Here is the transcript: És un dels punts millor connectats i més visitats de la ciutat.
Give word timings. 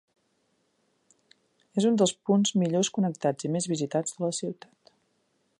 És 1.81 1.87
un 1.91 2.01
dels 2.03 2.15
punts 2.31 2.55
millor 2.63 2.91
connectats 2.99 3.49
i 3.51 3.55
més 3.59 3.71
visitats 3.77 4.17
de 4.17 4.27
la 4.29 4.35
ciutat. 4.43 4.95